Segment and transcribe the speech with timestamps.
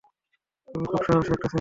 [0.67, 1.49] তুমি খুব সাহসী একটা ছেলে!